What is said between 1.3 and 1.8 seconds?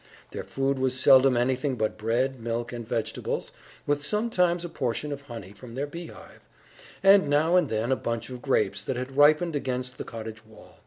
anything